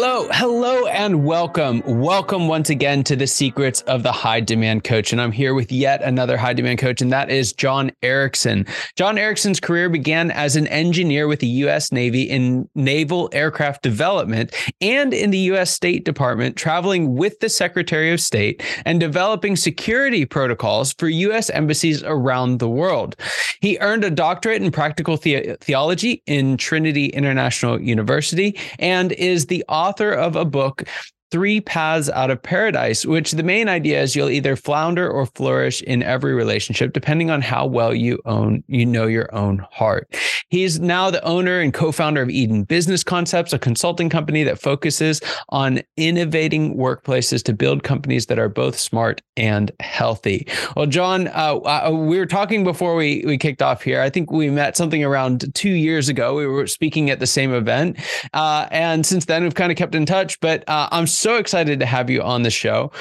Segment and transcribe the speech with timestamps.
[0.00, 1.82] Hello, hello, and welcome.
[1.84, 5.10] Welcome once again to the Secrets of the High Demand Coach.
[5.10, 8.64] And I'm here with yet another high demand coach, and that is John Erickson.
[8.94, 11.90] John Erickson's career began as an engineer with the U.S.
[11.90, 15.72] Navy in naval aircraft development and in the U.S.
[15.72, 21.50] State Department, traveling with the Secretary of State and developing security protocols for U.S.
[21.50, 23.16] embassies around the world.
[23.60, 29.64] He earned a doctorate in practical the- theology in Trinity International University and is the
[29.68, 30.84] author of a book
[31.30, 35.82] three paths out of paradise, which the main idea is you'll either flounder or flourish
[35.82, 40.08] in every relationship, depending on how well you own, you know your own heart.
[40.48, 45.20] He's now the owner and co-founder of Eden Business Concepts, a consulting company that focuses
[45.50, 50.46] on innovating workplaces to build companies that are both smart and healthy.
[50.76, 54.00] Well, John, uh, uh, we were talking before we we kicked off here.
[54.00, 56.34] I think we met something around two years ago.
[56.34, 57.98] We were speaking at the same event,
[58.32, 60.40] uh, and since then we've kind of kept in touch.
[60.40, 62.92] But uh, I'm so excited to have you on the show.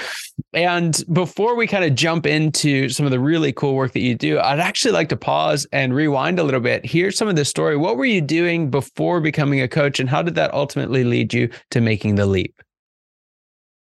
[0.53, 4.15] And before we kind of jump into some of the really cool work that you
[4.15, 6.85] do, I'd actually like to pause and rewind a little bit.
[6.85, 7.77] Hear some of the story.
[7.77, 11.49] What were you doing before becoming a coach, and how did that ultimately lead you
[11.71, 12.61] to making the leap?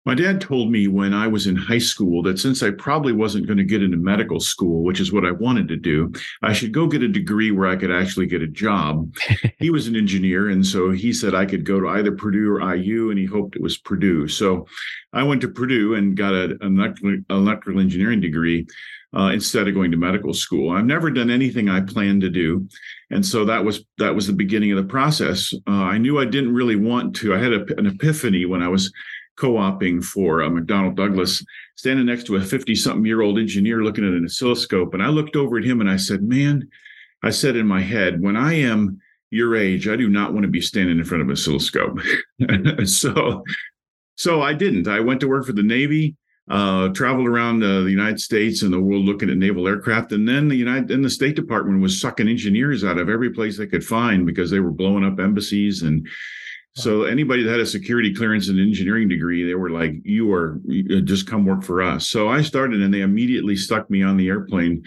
[0.06, 3.46] My dad told me when I was in high school that since I probably wasn't
[3.46, 6.10] going to get into medical school, which is what I wanted to do,
[6.42, 9.14] I should go get a degree where I could actually get a job.
[9.58, 10.48] he was an engineer.
[10.48, 13.56] And so he said I could go to either Purdue or IU, and he hoped
[13.56, 14.26] it was Purdue.
[14.26, 14.66] So
[15.12, 18.66] I went to Purdue and got a, an electrical engineering degree.
[19.12, 22.68] Uh, instead of going to medical school, I've never done anything I planned to do,
[23.10, 25.52] and so that was that was the beginning of the process.
[25.66, 27.34] Uh, I knew I didn't really want to.
[27.34, 28.92] I had a, an epiphany when I was
[29.40, 34.04] co-oping for uh, McDonnell Douglas, standing next to a 50 something year old engineer looking
[34.04, 34.92] at an oscilloscope.
[34.92, 36.68] And I looked over at him and I said, man,
[37.22, 40.50] I said in my head, when I am your age, I do not want to
[40.50, 41.98] be standing in front of an oscilloscope.
[42.84, 43.44] so,
[44.16, 44.88] so I didn't.
[44.88, 46.16] I went to work for the Navy,
[46.50, 50.28] uh, traveled around uh, the United States and the world looking at naval aircraft, and
[50.28, 53.66] then the United and the State Department was sucking engineers out of every place they
[53.68, 56.06] could find because they were blowing up embassies and
[56.74, 60.60] so anybody that had a security clearance and engineering degree, they were like, "You are
[61.04, 64.28] just come work for us." So I started, and they immediately stuck me on the
[64.28, 64.84] airplane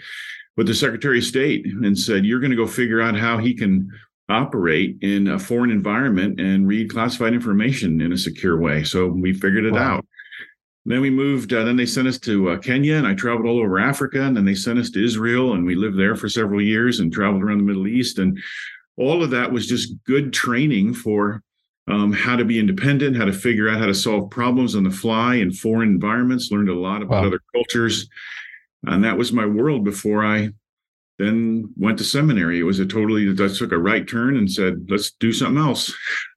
[0.56, 3.54] with the Secretary of State and said, "You're going to go figure out how he
[3.54, 3.90] can
[4.30, 9.34] operate in a foreign environment and read classified information in a secure way." So we
[9.34, 9.96] figured it wow.
[9.96, 10.06] out.
[10.86, 11.52] Then we moved.
[11.52, 14.22] Uh, then they sent us to uh, Kenya, and I traveled all over Africa.
[14.22, 17.12] And then they sent us to Israel, and we lived there for several years and
[17.12, 18.18] traveled around the Middle East.
[18.18, 18.38] And
[18.96, 21.42] all of that was just good training for
[21.88, 24.90] um, how to be independent, how to figure out how to solve problems on the
[24.90, 27.26] fly in foreign environments, learned a lot about wow.
[27.26, 28.08] other cultures.
[28.84, 30.50] And that was my world before I
[31.18, 32.58] then went to seminary.
[32.58, 35.94] It was a totally, I took a right turn and said, let's do something else.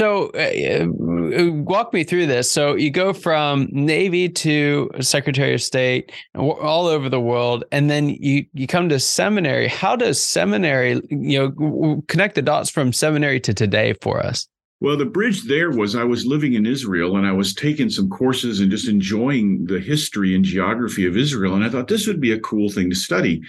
[0.00, 2.50] So, uh, uh, walk me through this.
[2.50, 8.08] So, you go from Navy to Secretary of State, all over the world, and then
[8.08, 9.68] you you come to seminary.
[9.68, 14.48] How does seminary, you know, connect the dots from seminary to today for us?
[14.80, 18.08] Well, the bridge there was I was living in Israel and I was taking some
[18.08, 22.22] courses and just enjoying the history and geography of Israel, and I thought this would
[22.22, 23.42] be a cool thing to study.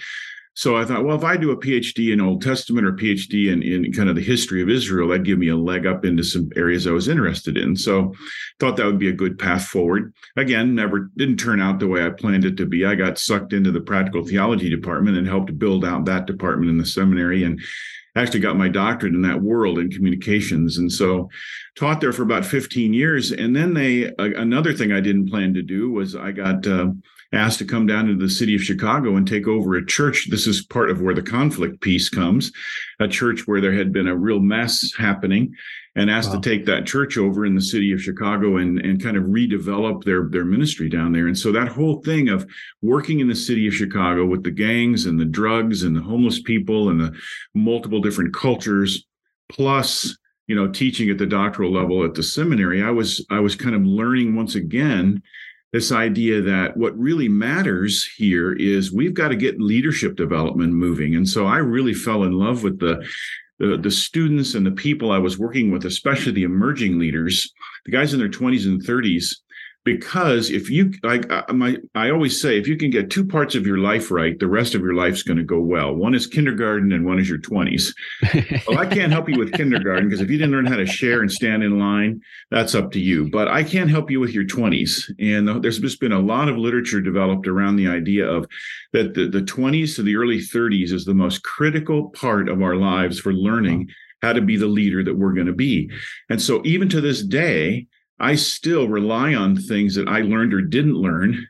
[0.54, 3.62] So I thought, well, if I do a PhD in Old Testament or PhD in,
[3.62, 6.50] in kind of the history of Israel, that'd give me a leg up into some
[6.56, 7.74] areas I was interested in.
[7.74, 8.12] So
[8.60, 10.12] thought that would be a good path forward.
[10.36, 12.84] Again, never didn't turn out the way I planned it to be.
[12.84, 16.76] I got sucked into the practical theology department and helped build out that department in
[16.76, 17.44] the seminary.
[17.44, 17.58] And
[18.14, 20.78] actually got my doctorate in that world in communications.
[20.78, 21.30] And so
[21.76, 23.30] taught there for about 15 years.
[23.30, 26.90] And then they, another thing I didn't plan to do was I got uh,
[27.32, 30.28] asked to come down to the city of Chicago and take over a church.
[30.30, 32.52] This is part of where the conflict piece comes,
[33.00, 35.54] a church where there had been a real mess happening
[35.94, 36.40] and asked wow.
[36.40, 40.04] to take that church over in the city of Chicago and, and kind of redevelop
[40.04, 41.26] their, their ministry down there.
[41.26, 42.46] And so that whole thing of
[42.80, 46.40] working in the city of Chicago with the gangs and the drugs and the homeless
[46.42, 47.14] people and the
[47.54, 49.06] multiple different cultures,
[49.48, 50.16] plus
[50.48, 53.76] you know teaching at the doctoral level at the seminary i was i was kind
[53.76, 55.22] of learning once again
[55.72, 61.14] this idea that what really matters here is we've got to get leadership development moving.
[61.14, 63.06] And so I really fell in love with the
[63.58, 67.52] the, the students and the people I was working with, especially the emerging leaders,
[67.84, 69.36] the guys in their 20s and 30s,
[69.84, 73.66] because if you like my i always say if you can get two parts of
[73.66, 75.94] your life right the rest of your life's going to go well.
[75.94, 77.92] One is kindergarten and one is your 20s
[78.66, 81.20] well i can't help you with kindergarten because if you didn't learn how to share
[81.20, 82.20] and stand in line
[82.50, 83.28] that's up to you.
[83.30, 86.56] But i can't help you with your 20s and there's just been a lot of
[86.56, 88.46] literature developed around the idea of
[88.92, 92.76] that the, the 20s to the early 30s is the most critical part of our
[92.76, 93.88] lives for learning
[94.22, 95.90] how to be the leader that we're going to be.
[96.30, 97.88] And so even to this day
[98.22, 101.46] I still rely on things that I learned or didn't learn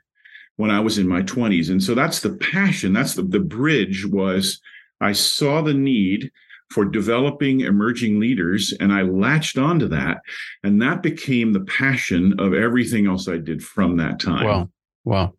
[0.57, 1.71] when I was in my 20s.
[1.71, 2.93] And so that's the passion.
[2.93, 4.61] That's the, the bridge was
[5.01, 6.31] I saw the need
[6.71, 10.23] for developing emerging leaders and I latched onto that.
[10.65, 14.47] And that became the passion of everything else I did from that time.
[14.47, 14.71] Wow.
[15.05, 15.35] Wow.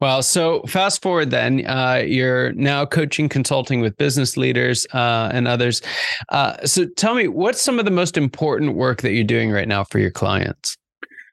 [0.00, 5.46] Well, so fast forward then, uh, you're now coaching, consulting with business leaders uh, and
[5.46, 5.82] others.
[6.30, 9.68] Uh, so tell me, what's some of the most important work that you're doing right
[9.68, 10.76] now for your clients?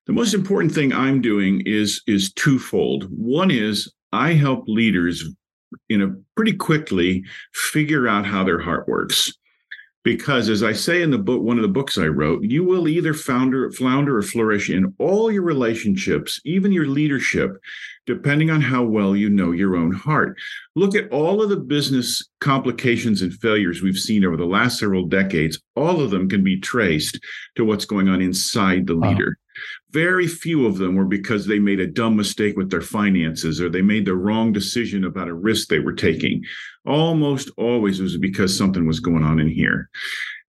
[0.08, 3.08] The most important thing I'm doing is is twofold.
[3.10, 5.24] One is I help leaders
[5.90, 9.34] in a pretty quickly figure out how their heart works
[10.08, 12.88] because as i say in the book one of the books i wrote you will
[12.88, 17.58] either founder flounder or flourish in all your relationships even your leadership
[18.06, 20.38] depending on how well you know your own heart.
[20.76, 25.06] Look at all of the business complications and failures we've seen over the last several
[25.06, 25.60] decades.
[25.76, 27.20] All of them can be traced
[27.56, 29.38] to what's going on inside the leader
[29.92, 33.70] very few of them were because they made a dumb mistake with their finances or
[33.70, 36.44] they made the wrong decision about a risk they were taking.
[36.86, 39.90] Almost always was because something was going on in here.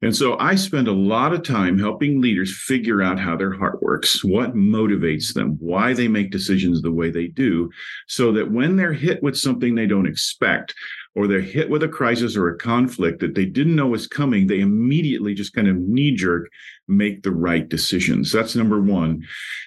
[0.01, 3.83] And so I spend a lot of time helping leaders figure out how their heart
[3.83, 7.69] works, what motivates them, why they make decisions the way they do,
[8.07, 10.75] so that when they're hit with something they don't expect,
[11.19, 14.47] or they're hit with a crisis or a conflict that they didn't know was coming,
[14.47, 16.49] they immediately just kind of knee jerk
[16.87, 18.31] make the right decisions.
[18.31, 19.25] That's number one.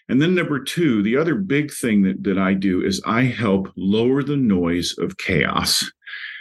[0.08, 3.70] And then number two, the other big thing that, that I do is I help
[3.76, 5.92] lower the noise of chaos.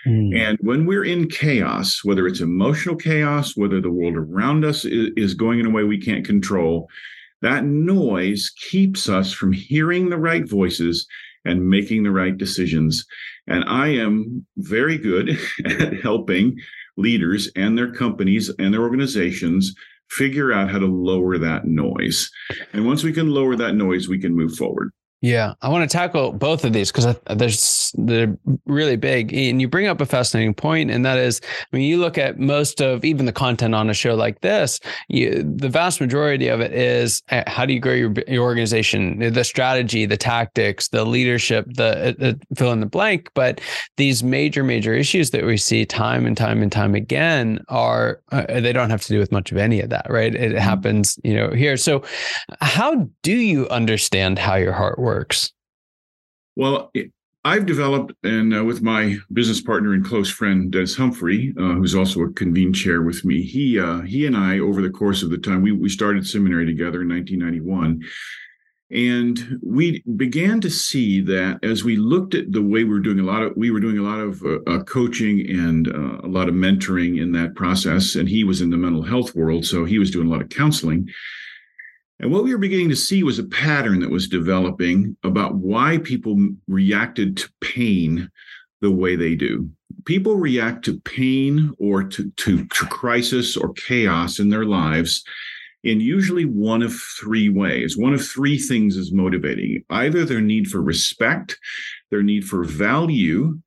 [0.07, 0.39] Mm.
[0.39, 5.11] And when we're in chaos, whether it's emotional chaos, whether the world around us is,
[5.17, 6.89] is going in a way we can't control,
[7.43, 11.09] that noise keeps us from hearing the right voices
[11.45, 13.07] and making the right decisions.
[13.47, 16.59] And I am very good at helping
[16.97, 19.75] leaders and their companies and their organizations
[20.11, 22.31] figure out how to lower that noise.
[22.73, 24.93] And once we can lower that noise, we can move forward.
[25.23, 28.35] Yeah, I want to tackle both of these because there's they're
[28.65, 31.99] really big, and you bring up a fascinating point, and that is, I mean, you
[31.99, 36.01] look at most of even the content on a show like this, you, the vast
[36.01, 40.17] majority of it is eh, how do you grow your your organization, the strategy, the
[40.17, 43.29] tactics, the leadership, the, the fill in the blank.
[43.35, 43.61] But
[43.99, 48.47] these major major issues that we see time and time and time again are uh,
[48.61, 50.35] they don't have to do with much of any of that, right?
[50.35, 50.57] It mm-hmm.
[50.57, 51.77] happens, you know, here.
[51.77, 52.05] So,
[52.63, 55.10] how do you understand how your heart works?
[55.11, 55.53] Works?
[56.57, 56.93] Well,
[57.45, 61.95] I've developed, and uh, with my business partner and close friend Des Humphrey, uh, who's
[61.95, 65.31] also a convene chair with me, he uh, he and I, over the course of
[65.31, 68.03] the time, we we started seminary together in 1991,
[68.91, 73.21] and we began to see that as we looked at the way we were doing
[73.21, 76.29] a lot of we were doing a lot of uh, uh, coaching and uh, a
[76.29, 79.87] lot of mentoring in that process, and he was in the mental health world, so
[79.87, 81.09] he was doing a lot of counseling
[82.21, 85.99] and what we were beginning to see was a pattern that was developing about why
[85.99, 86.37] people
[86.69, 88.31] reacted to pain
[88.83, 89.71] the way they do.
[90.05, 95.25] People react to pain or to, to, to crisis or chaos in their lives
[95.83, 97.97] in usually one of three ways.
[97.97, 101.59] One of three things is motivating either their need for respect,
[102.11, 103.59] their need for value,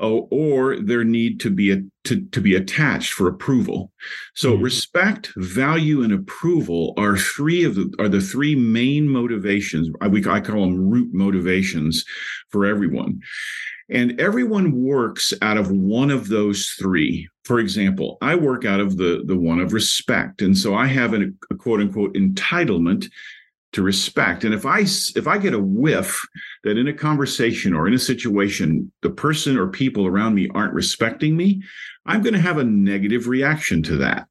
[0.00, 3.92] oh, or their need to be a, to, to be attached for approval.
[4.34, 4.62] So mm-hmm.
[4.62, 9.88] respect, value, and approval are three of the are the three main motivations.
[10.00, 12.04] I, we, I call them root motivations
[12.50, 13.20] for everyone.
[13.90, 18.98] And everyone works out of one of those three for example, I work out of
[18.98, 23.08] the the one of respect, and so I have an, a quote unquote entitlement
[23.72, 24.44] to respect.
[24.44, 26.26] And if I if I get a whiff
[26.64, 30.74] that in a conversation or in a situation the person or people around me aren't
[30.74, 31.62] respecting me,
[32.08, 34.26] I'm going to have a negative reaction to that.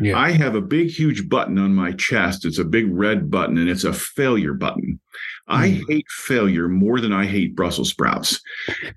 [0.00, 0.18] Yeah.
[0.18, 2.44] I have a big, huge button on my chest.
[2.44, 4.98] It's a big red button and it's a failure button.
[5.48, 5.54] Mm.
[5.54, 5.82] I hmm.
[5.88, 8.40] hate failure more than I hate Brussels sprouts.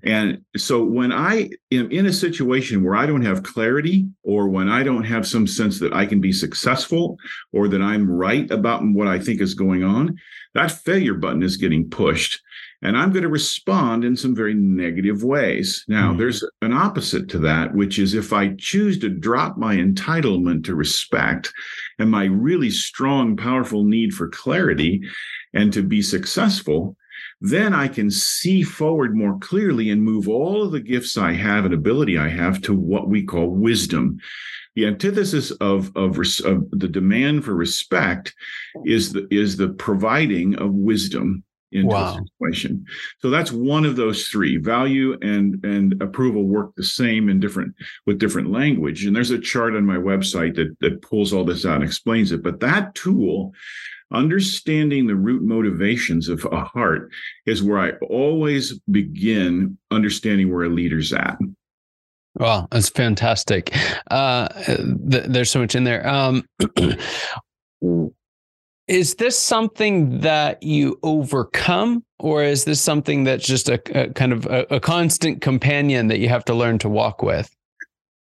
[0.02, 4.68] And so when I am in a situation where I don't have clarity or when
[4.68, 7.16] I don't have some sense that I can be successful
[7.52, 10.16] or that I'm right about what I think is going on,
[10.54, 12.40] that failure button is getting pushed
[12.84, 15.84] and I'm going to respond in some very negative ways.
[15.88, 16.18] Now, mm-hmm.
[16.18, 20.74] there's an opposite to that, which is if I choose to drop my entitlement to
[20.74, 21.50] respect
[21.98, 25.00] and my really strong, powerful need for clarity
[25.54, 26.94] and to be successful,
[27.40, 31.64] then I can see forward more clearly and move all of the gifts I have
[31.64, 34.18] and ability I have to what we call wisdom.
[34.74, 38.34] The antithesis of, of, of the demand for respect
[38.84, 42.18] is the, is the providing of wisdom into wow.
[42.40, 42.84] situation.
[43.18, 44.56] So that's one of those three.
[44.56, 47.74] Value and and approval work the same in different
[48.06, 49.04] with different language.
[49.04, 52.32] And there's a chart on my website that that pulls all this out and explains
[52.32, 52.42] it.
[52.42, 53.52] But that tool,
[54.12, 57.10] understanding the root motivations of a heart,
[57.44, 61.38] is where I always begin understanding where a leader's at.
[62.36, 63.76] Wow, that's fantastic.
[64.10, 66.06] Uh, th- there's so much in there.
[66.06, 66.44] Um,
[68.86, 74.32] is this something that you overcome or is this something that's just a, a kind
[74.32, 77.54] of a, a, constant companion that you have to learn to walk with?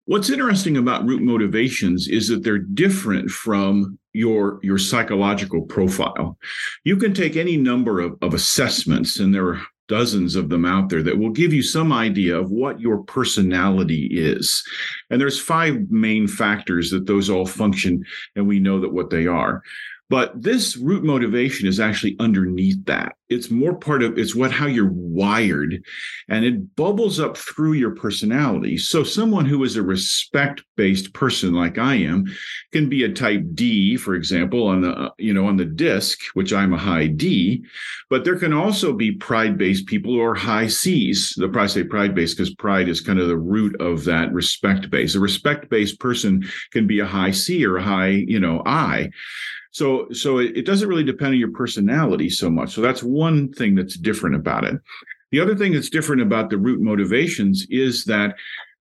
[0.06, 6.38] What's interesting about root motivations is that they're different from your your psychological profile.
[6.84, 10.90] You can take any number of, of assessments and there are dozens of them out
[10.90, 14.62] there that will give you some idea of what your personality is.
[15.10, 18.04] And there's five main factors that those all function
[18.36, 19.62] and we know that what they are
[20.10, 23.14] but this root motivation is actually underneath that.
[23.30, 25.84] It's more part of it's what how you're wired
[26.30, 28.78] and it bubbles up through your personality.
[28.78, 32.26] So someone who is a respect-based person like I am
[32.72, 36.54] can be a type D, for example, on the you know on the disc, which
[36.54, 37.66] I'm a high D,
[38.10, 41.34] but there can also be pride-based people who are high C's.
[41.36, 45.16] The pride say pride-based because pride is kind of the root of that respect base.
[45.16, 49.10] A respect-based person can be a high C or a high, you know, I.
[49.72, 52.74] So so it, it doesn't really depend on your personality so much.
[52.74, 54.76] So that's one thing that's different about it.
[55.32, 58.36] The other thing that's different about the root motivations is that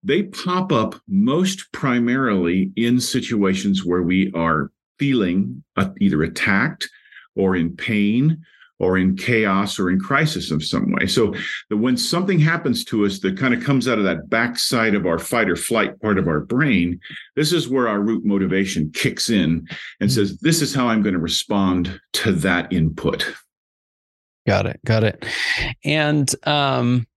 [0.03, 6.89] they pop up most primarily in situations where we are feeling uh, either attacked
[7.35, 8.43] or in pain
[8.83, 11.07] or in chaos or in crisis of some way.
[11.07, 11.33] So
[11.69, 15.05] that when something happens to us that kind of comes out of that backside of
[15.05, 16.99] our fight or flight part of our brain,
[17.35, 20.07] this is where our root motivation kicks in and mm-hmm.
[20.09, 23.33] says, This is how I'm going to respond to that input.
[24.45, 24.79] Got it.
[24.85, 25.25] Got it.
[25.85, 27.07] And um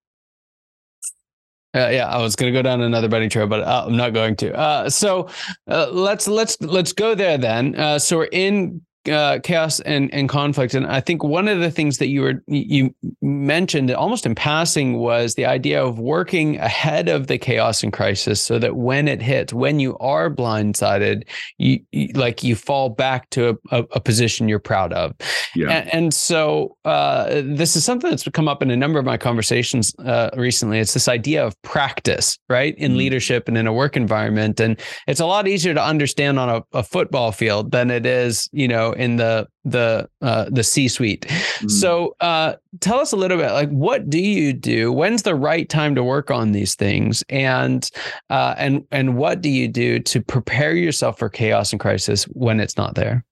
[1.75, 4.15] uh, yeah, I was going to go down another bunny trail, but uh, I'm not
[4.15, 4.57] going to.
[4.57, 5.29] Uh, so
[5.69, 7.79] uh, let's let's let's go there then.
[7.79, 10.75] Uh, so we're in uh, chaos and, and conflict.
[10.75, 14.99] And I think one of the things that you were you mentioned almost in passing
[14.99, 19.23] was the idea of working ahead of the chaos and crisis, so that when it
[19.23, 21.25] hits, when you are blindsided,
[21.59, 25.15] you, you like you fall back to a, a, position you're proud of.
[25.55, 25.71] Yeah.
[25.71, 29.17] And, and so uh, this is something that's come up in a number of my
[29.17, 30.79] conversations uh, recently.
[30.79, 32.99] It's this idea of practice, right, in mm-hmm.
[32.99, 36.63] leadership and in a work environment, and it's a lot easier to understand on a,
[36.73, 41.27] a football field than it is, you know in the the uh, the C suite.
[41.29, 41.71] Mm.
[41.71, 44.93] So uh, tell us a little bit, like what do you do?
[44.93, 47.89] When's the right time to work on these things, and
[48.31, 52.61] uh, and and what do you do to prepare yourself for chaos and crisis when
[52.61, 53.25] it's not there?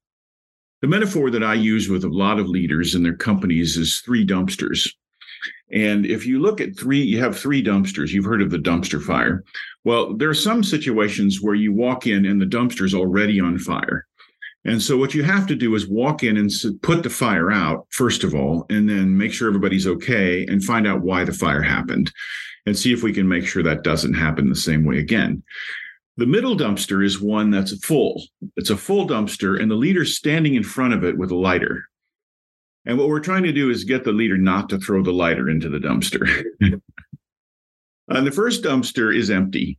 [0.83, 4.27] The metaphor that I use with a lot of leaders and their companies is three
[4.27, 4.89] dumpsters.
[5.73, 8.11] And if you look at three, you have three dumpsters.
[8.11, 9.45] You've heard of the dumpster fire.
[9.85, 14.07] Well, there are some situations where you walk in and the dumpster's already on fire.
[14.65, 17.87] And so what you have to do is walk in and put the fire out,
[17.91, 21.61] first of all, and then make sure everybody's okay and find out why the fire
[21.61, 22.11] happened
[22.65, 25.43] and see if we can make sure that doesn't happen the same way again.
[26.17, 28.23] The middle dumpster is one that's full.
[28.57, 31.85] It's a full dumpster, and the leader's standing in front of it with a lighter.
[32.87, 35.51] And what we're trying to do is get the leader not to throw the lighter
[35.51, 36.45] into the dumpster.
[38.09, 39.79] and the first dumpster is empty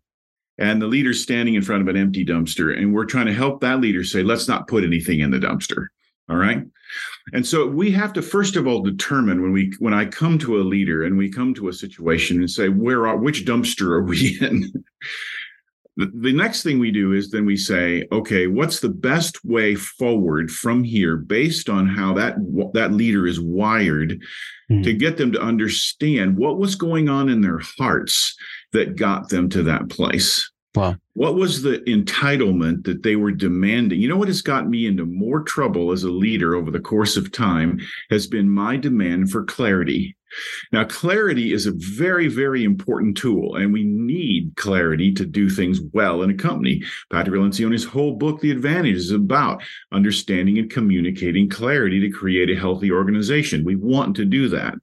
[0.57, 3.61] and the leader's standing in front of an empty dumpster and we're trying to help
[3.61, 5.87] that leader say let's not put anything in the dumpster.
[6.29, 6.63] All right?
[7.33, 10.57] And so we have to first of all determine when we when i come to
[10.57, 14.03] a leader and we come to a situation and say where are which dumpster are
[14.03, 14.71] we in?
[15.97, 19.75] The, the next thing we do is then we say, okay, what's the best way
[19.75, 22.35] forward from here based on how that
[22.73, 24.21] that leader is wired
[24.69, 24.81] mm-hmm.
[24.81, 28.35] to get them to understand what was going on in their hearts
[28.75, 30.49] that got them to that place.
[30.75, 30.97] Wow.
[31.13, 34.01] What was the entitlement that they were demanding?
[34.01, 37.15] You know what has got me into more trouble as a leader over the course
[37.15, 37.79] of time
[38.09, 40.17] has been my demand for clarity.
[40.73, 45.79] Now, clarity is a very, very important tool, and we need clarity to do things
[45.93, 46.83] well in a company.
[47.09, 49.63] Patrick Lencioni's whole book, The Advantage, is about
[49.93, 53.63] understanding and communicating clarity to create a healthy organization.
[53.63, 54.73] We want to do that.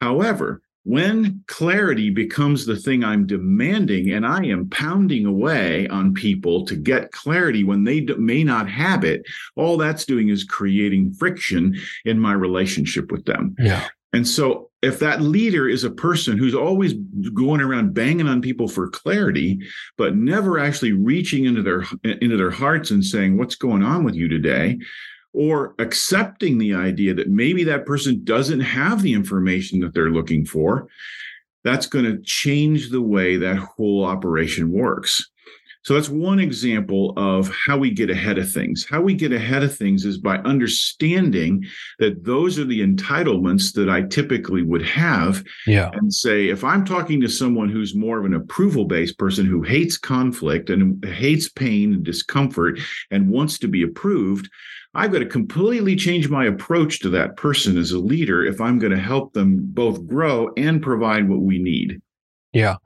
[0.00, 6.64] However, when clarity becomes the thing I'm demanding and I am pounding away on people
[6.66, 9.22] to get clarity when they may not have it,
[9.56, 13.54] all that's doing is creating friction in my relationship with them.
[13.58, 13.88] Yeah.
[14.12, 16.94] And so if that leader is a person who's always
[17.34, 19.60] going around banging on people for clarity,
[19.96, 24.14] but never actually reaching into their into their hearts and saying, what's going on with
[24.14, 24.78] you today?
[25.32, 30.44] Or accepting the idea that maybe that person doesn't have the information that they're looking
[30.44, 30.88] for,
[31.62, 35.30] that's going to change the way that whole operation works.
[35.82, 38.86] So that's one example of how we get ahead of things.
[38.88, 41.64] How we get ahead of things is by understanding
[41.98, 45.42] that those are the entitlements that I typically would have.
[45.66, 45.90] Yeah.
[45.94, 49.62] And say, if I'm talking to someone who's more of an approval based person who
[49.62, 52.78] hates conflict and hates pain and discomfort
[53.10, 54.50] and wants to be approved,
[54.92, 58.78] I've got to completely change my approach to that person as a leader if I'm
[58.78, 62.02] going to help them both grow and provide what we need.
[62.52, 62.76] Yeah.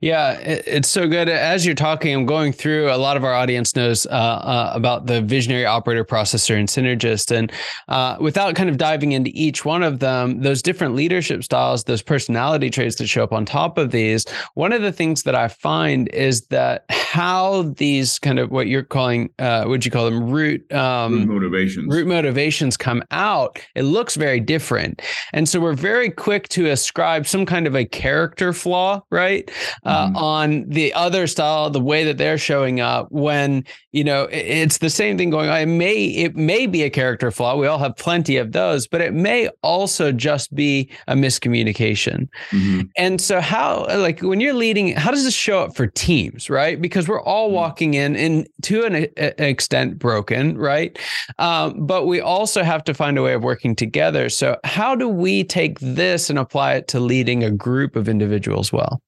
[0.00, 0.34] Yeah.
[0.34, 1.28] it's so good.
[1.28, 5.06] As you're talking, I'm going through a lot of our audience knows uh, uh, about
[5.06, 7.36] the visionary operator processor and synergist.
[7.36, 7.50] And
[7.88, 12.02] uh, without kind of diving into each one of them, those different leadership styles, those
[12.02, 14.24] personality traits that show up on top of these,
[14.54, 18.82] one of the things that I find is that how these kind of what you're
[18.84, 23.82] calling, uh, would you call them root, um, root motivations, root motivations come out, it
[23.82, 25.02] looks very different.
[25.32, 29.50] And so we're very quick to ascribe some kind of a character flaw right?
[29.84, 30.16] Uh, mm-hmm.
[30.16, 34.90] On the other style, the way that they're showing up when, you know, it's the
[34.90, 35.60] same thing going on.
[35.60, 37.56] It may, it may be a character flaw.
[37.56, 42.28] We all have plenty of those, but it may also just be a miscommunication.
[42.50, 42.82] Mm-hmm.
[42.96, 46.80] And so how, like when you're leading, how does this show up for teams, right?
[46.80, 47.56] Because we're all mm-hmm.
[47.56, 50.98] walking in, in to an, an extent broken, right?
[51.38, 54.28] Um, but we also have to find a way of working together.
[54.28, 58.72] So how do we take this and apply it to leading a group of individuals
[58.72, 59.00] well?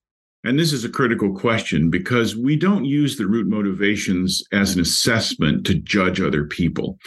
[0.44, 4.80] And this is a critical question because we don't use the root motivations as an
[4.80, 6.98] assessment to judge other people.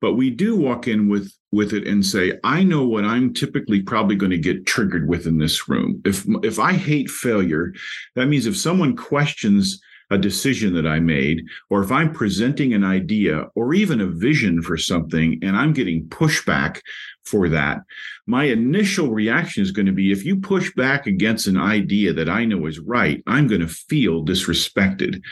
[0.00, 3.82] But we do walk in with with it and say, I know what I'm typically
[3.82, 6.00] probably going to get triggered with in this room.
[6.04, 7.72] If if I hate failure,
[8.16, 12.84] that means if someone questions a decision that I made, or if I'm presenting an
[12.84, 16.80] idea or even a vision for something and I'm getting pushback
[17.24, 17.82] for that,
[18.26, 22.28] my initial reaction is going to be if you push back against an idea that
[22.28, 25.22] I know is right, I'm going to feel disrespected.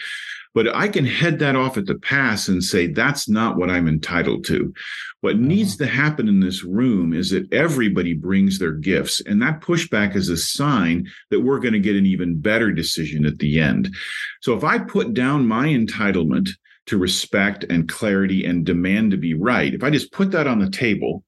[0.55, 3.89] But I can head that off at the pass and say, that's not what I'm
[3.89, 4.73] entitled to.
[5.21, 5.49] What mm-hmm.
[5.49, 9.21] needs to happen in this room is that everybody brings their gifts.
[9.21, 13.27] And that pushback is a sign that we're going to get an even better decision
[13.27, 13.95] at the end.
[14.41, 16.51] So if I put down my entitlement
[16.87, 20.59] to respect and clarity and demand to be right, if I just put that on
[20.59, 21.25] the table,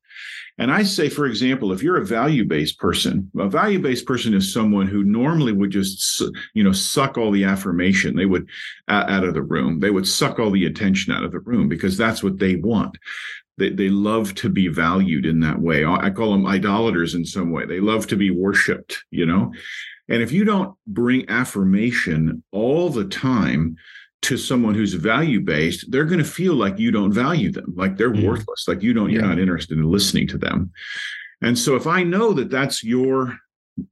[0.60, 4.34] and I say, for example, if you're a value based person, a value based person
[4.34, 8.14] is someone who normally would just, you know, suck all the affirmation.
[8.14, 8.46] They would
[8.86, 9.80] out of the room.
[9.80, 12.98] They would suck all the attention out of the room because that's what they want.
[13.56, 15.86] They, they love to be valued in that way.
[15.86, 17.64] I call them idolaters in some way.
[17.64, 19.54] They love to be worshiped, you know?
[20.10, 23.76] And if you don't bring affirmation all the time,
[24.22, 27.96] to someone who's value based, they're going to feel like you don't value them, like
[27.96, 28.26] they're mm.
[28.26, 30.70] worthless, like you don't, you're not interested in listening to them.
[31.42, 33.38] And so if I know that that's your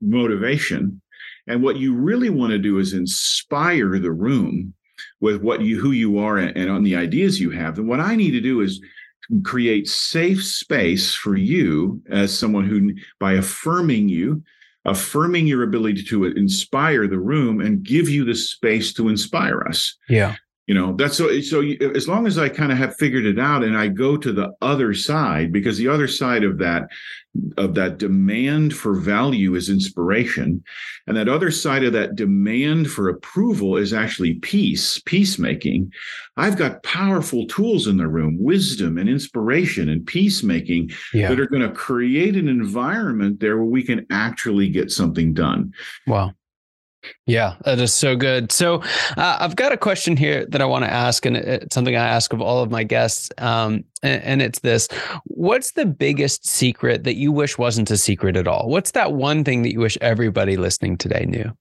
[0.00, 1.00] motivation,
[1.46, 4.74] and what you really want to do is inspire the room
[5.20, 8.00] with what you who you are and, and on the ideas you have, then what
[8.00, 8.80] I need to do is
[9.44, 14.42] create safe space for you as someone who by affirming you
[14.88, 19.96] affirming your ability to inspire the room and give you the space to inspire us.
[20.08, 20.36] Yeah.
[20.68, 23.64] You know, that's so, so as long as I kind of have figured it out
[23.64, 26.88] and I go to the other side, because the other side of that
[27.56, 30.62] of that demand for value is inspiration.
[31.06, 35.92] And that other side of that demand for approval is actually peace, peacemaking.
[36.36, 41.28] I've got powerful tools in the room, wisdom and inspiration and peacemaking yeah.
[41.28, 45.72] that are going to create an environment there where we can actually get something done.
[46.06, 46.32] Wow.
[47.26, 48.50] Yeah, that is so good.
[48.50, 48.82] So,
[49.16, 52.06] uh, I've got a question here that I want to ask, and it's something I
[52.06, 53.30] ask of all of my guests.
[53.38, 54.88] Um, and, and, it's this
[55.24, 58.68] What's the biggest secret that you wish wasn't a secret at all?
[58.68, 61.52] What's that one thing that you wish everybody listening today knew?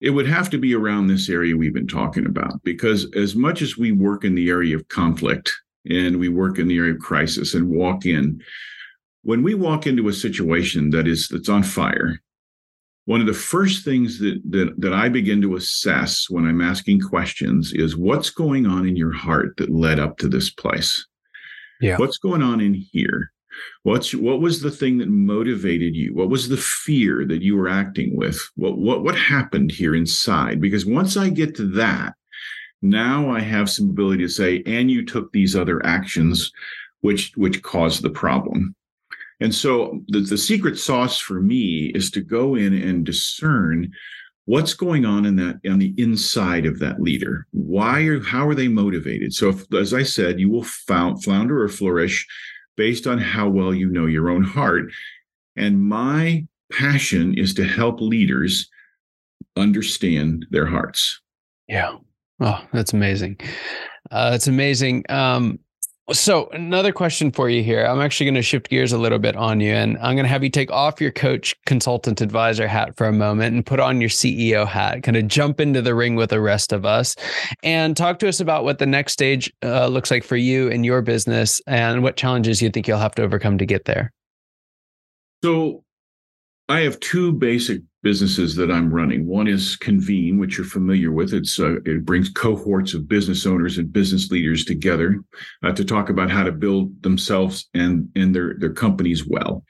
[0.00, 3.62] It would have to be around this area we've been talking about, because as much
[3.62, 5.52] as we work in the area of conflict
[5.88, 8.40] and we work in the area of crisis and walk in,
[9.22, 12.20] when we walk into a situation that is that's on fire
[13.08, 17.00] one of the first things that, that that I begin to assess when I'm asking
[17.00, 21.06] questions is what's going on in your heart that led up to this place.
[21.80, 21.96] Yeah.
[21.96, 23.32] What's going on in here?
[23.82, 26.14] What's what was the thing that motivated you?
[26.14, 28.46] What was the fear that you were acting with?
[28.56, 30.60] What what what happened here inside?
[30.60, 32.12] Because once I get to that,
[32.82, 36.52] now I have some ability to say, and you took these other actions
[37.00, 38.74] which which caused the problem.
[39.40, 43.92] And so the, the secret sauce for me is to go in and discern
[44.46, 47.46] what's going on in that on the inside of that leader.
[47.52, 49.32] Why are how are they motivated?
[49.34, 52.26] So if, as I said, you will found, flounder or flourish
[52.76, 54.90] based on how well you know your own heart.
[55.56, 58.68] And my passion is to help leaders
[59.56, 61.20] understand their hearts.
[61.66, 61.96] Yeah.
[62.40, 63.38] Oh, that's amazing.
[64.10, 65.04] Uh, that's amazing.
[65.08, 65.58] Um,
[66.12, 67.84] so, another question for you here.
[67.84, 70.30] I'm actually going to shift gears a little bit on you, and I'm going to
[70.30, 74.00] have you take off your coach, consultant, advisor hat for a moment and put on
[74.00, 77.14] your CEO hat, kind of jump into the ring with the rest of us
[77.62, 80.86] and talk to us about what the next stage uh, looks like for you and
[80.86, 84.10] your business and what challenges you think you'll have to overcome to get there.
[85.44, 85.84] So,
[86.70, 89.26] I have two basic businesses that I'm running.
[89.26, 91.34] One is Convene, which you're familiar with.
[91.34, 95.20] It's uh, it brings cohorts of business owners and business leaders together
[95.62, 99.64] uh, to talk about how to build themselves and and their their companies well.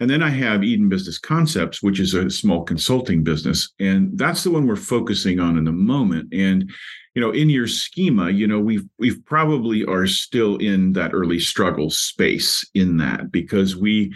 [0.00, 4.44] And then I have Eden Business Concepts, which is a small consulting business, and that's
[4.44, 6.32] the one we're focusing on in the moment.
[6.32, 6.70] And
[7.14, 11.40] you know, in your schema, you know, we've we've probably are still in that early
[11.40, 14.14] struggle space in that because we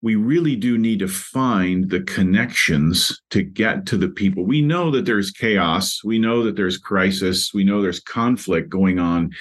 [0.00, 4.44] we really do need to find the connections to get to the people.
[4.44, 6.04] We know that there's chaos.
[6.04, 7.52] We know that there's crisis.
[7.52, 9.32] We know there's conflict going on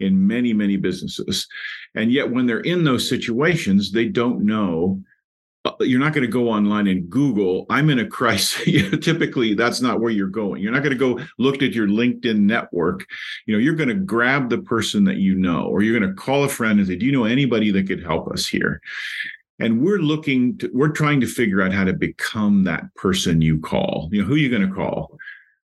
[0.00, 1.46] in many, many businesses.
[1.94, 5.02] And yet, when they're in those situations, they don't know.
[5.66, 8.64] Uh, you're not going to go online and Google, I'm in a crisis.
[9.02, 10.62] Typically, that's not where you're going.
[10.62, 13.04] You're not going to go look at your LinkedIn network.
[13.46, 16.16] You know, you're going to grab the person that you know, or you're going to
[16.16, 18.80] call a friend and say, Do you know anybody that could help us here?
[19.58, 23.58] And we're looking to, we're trying to figure out how to become that person you
[23.58, 24.08] call.
[24.12, 25.16] You know who are you going to call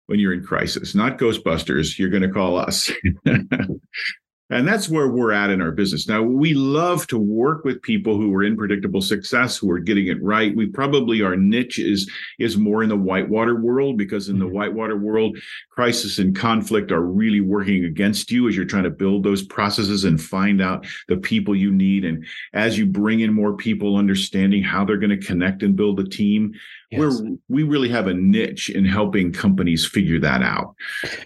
[0.06, 0.94] when you're in crisis?
[0.94, 1.98] Not ghostbusters.
[1.98, 2.90] You're going to call us
[4.50, 6.08] And that's where we're at in our business.
[6.08, 10.06] Now, we love to work with people who are in predictable success, who are getting
[10.06, 10.56] it right.
[10.56, 14.54] We probably, our niche is, is more in the whitewater world because in the mm-hmm.
[14.54, 15.36] whitewater world,
[15.70, 20.04] crisis and conflict are really working against you as you're trying to build those processes
[20.04, 22.06] and find out the people you need.
[22.06, 26.00] And as you bring in more people understanding how they're going to connect and build
[26.00, 26.54] a team,
[26.90, 27.00] yes.
[27.00, 30.74] we're, we really have a niche in helping companies figure that out.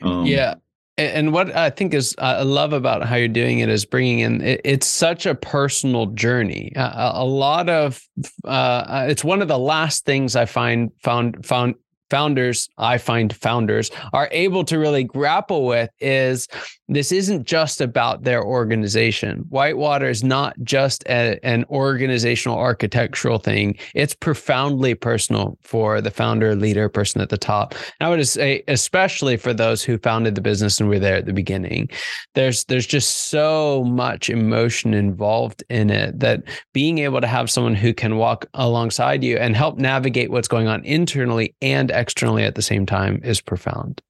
[0.03, 0.55] Um, yeah
[1.03, 4.21] and what I think is uh, I love about how you're doing it is bringing
[4.21, 6.73] in it, it's such a personal journey.
[6.77, 8.03] Uh, a lot of
[8.45, 11.75] uh, it's one of the last things I find found found
[12.13, 16.47] founders I find founders are able to really grapple with is
[16.95, 19.45] this isn't just about their organization.
[19.49, 23.77] Whitewater is not just a, an organizational architectural thing.
[23.95, 27.75] It's profoundly personal for the founder, leader, person at the top.
[28.01, 31.27] And I would say, especially for those who founded the business and were there at
[31.27, 31.89] the beginning.
[32.35, 37.75] There's there's just so much emotion involved in it that being able to have someone
[37.75, 42.55] who can walk alongside you and help navigate what's going on internally and externally at
[42.55, 44.01] the same time is profound.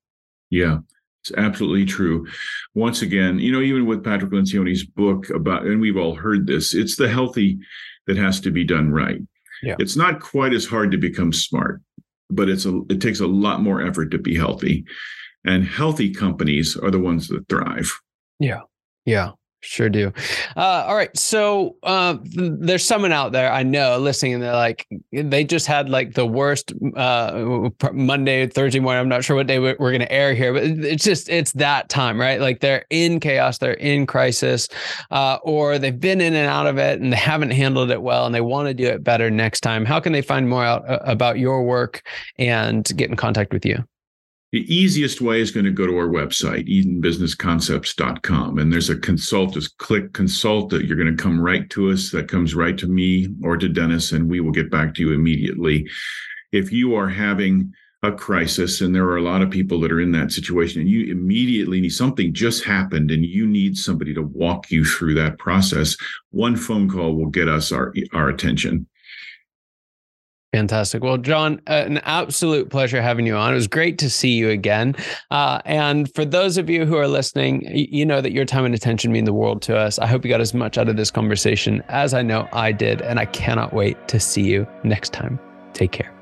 [0.51, 0.79] Yeah.
[1.23, 2.27] It's absolutely true.
[2.75, 6.75] Once again, you know, even with Patrick Lencioni's book about, and we've all heard this,
[6.75, 7.59] it's the healthy
[8.09, 9.21] that has to be done right.
[9.63, 9.77] Yeah.
[9.79, 11.81] It's not quite as hard to become smart,
[12.29, 14.85] but it's a it takes a lot more effort to be healthy.
[15.45, 17.93] And healthy companies are the ones that thrive.
[18.41, 18.61] Yeah.
[19.05, 19.33] Yeah.
[19.65, 20.13] Sure do.
[20.57, 21.17] Uh, all right.
[21.17, 25.69] So uh, th- there's someone out there I know listening, and they're like, they just
[25.69, 29.01] had like the worst uh, Monday, Thursday morning.
[29.01, 31.53] I'm not sure what day we're, we're going to air here, but it's just it's
[31.53, 32.41] that time, right?
[32.41, 34.67] Like they're in chaos, they're in crisis,
[35.13, 38.27] uh, or they've been in and out of it, and they haven't handled it well,
[38.27, 39.85] and they want to do it better next time.
[39.85, 42.03] How can they find more out uh, about your work
[42.37, 43.85] and get in contact with you?
[44.53, 48.59] The easiest way is going to go to our website, edenbusinessconcepts.com.
[48.59, 52.11] And there's a consult, just click consult that you're going to come right to us.
[52.11, 55.13] That comes right to me or to Dennis, and we will get back to you
[55.13, 55.89] immediately.
[56.53, 60.01] if you are having a crisis and there are a lot of people that are
[60.01, 64.23] in that situation and you immediately need something just happened and you need somebody to
[64.23, 65.97] walk you through that process
[66.31, 68.87] one phone call will get us our our attention
[70.53, 71.03] Fantastic.
[71.03, 73.53] Well, John, uh, an absolute pleasure having you on.
[73.53, 74.95] It was great to see you again.
[75.31, 78.75] Uh, and for those of you who are listening, you know that your time and
[78.75, 79.99] attention mean the world to us.
[79.99, 83.01] I hope you got as much out of this conversation as I know I did.
[83.01, 85.41] And I cannot wait to see you next time.
[85.73, 86.22] Take care.